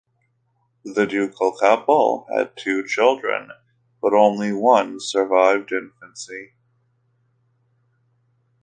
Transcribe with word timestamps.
The 0.83 1.05
ducal 1.05 1.51
couple 1.51 2.25
had 2.35 2.57
two 2.57 2.83
children, 2.87 3.51
but 4.01 4.15
only 4.15 4.51
one 4.51 4.99
survived 4.99 5.71
infancy. 5.71 6.53